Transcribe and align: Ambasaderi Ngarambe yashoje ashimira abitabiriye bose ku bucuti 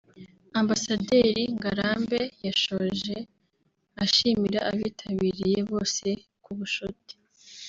Ambasaderi 0.59 1.43
Ngarambe 1.57 2.21
yashoje 2.45 3.15
ashimira 4.03 4.59
abitabiriye 4.71 5.59
bose 5.71 6.05
ku 6.43 6.51
bucuti 6.57 7.13